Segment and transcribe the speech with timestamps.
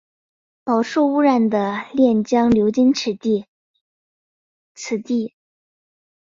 [0.63, 3.45] 饱受污染的练江流经此地。